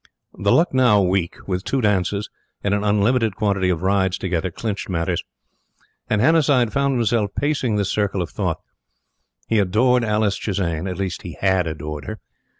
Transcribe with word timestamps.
The 0.33 0.51
Lucknow 0.51 1.03
week, 1.03 1.47
with 1.47 1.63
two 1.63 1.79
dances, 1.79 2.27
and 2.63 2.73
an 2.73 2.83
unlimited 2.83 3.35
quantity 3.35 3.69
of 3.69 3.83
rides 3.83 4.17
together, 4.17 4.49
clinched 4.49 4.89
matters; 4.89 5.21
and 6.09 6.19
Hannasyde 6.21 6.73
found 6.73 6.95
himself 6.95 7.29
pacing 7.35 7.75
this 7.75 7.91
circle 7.91 8.23
of 8.23 8.31
thought: 8.31 8.57
He 9.47 9.59
adored 9.59 10.03
Alice 10.03 10.39
Chisane 10.39 10.87
at 10.89 10.97
least 10.97 11.21
he 11.21 11.37
HAD 11.39 11.67
adored 11.67 12.05
her. 12.05 12.19